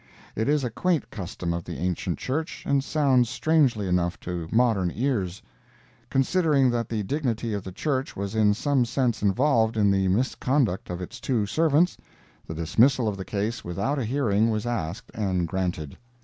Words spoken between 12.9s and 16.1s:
of the case without a hearing was asked and granted.